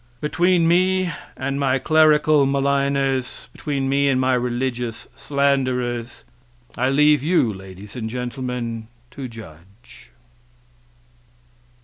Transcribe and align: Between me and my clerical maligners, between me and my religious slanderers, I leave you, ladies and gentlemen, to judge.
Between 0.19 0.67
me 0.67 1.11
and 1.37 1.59
my 1.59 1.77
clerical 1.77 2.47
maligners, 2.47 3.49
between 3.53 3.87
me 3.87 4.09
and 4.09 4.19
my 4.19 4.33
religious 4.33 5.07
slanderers, 5.15 6.23
I 6.75 6.89
leave 6.89 7.21
you, 7.21 7.53
ladies 7.53 7.95
and 7.95 8.09
gentlemen, 8.09 8.87
to 9.11 9.27
judge. 9.27 10.09